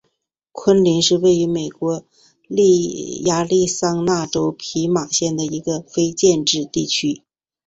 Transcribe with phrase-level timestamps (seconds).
[0.51, 2.05] 昆林是位于美国
[3.25, 7.21] 亚利桑那州皮马县的一个非建制地区。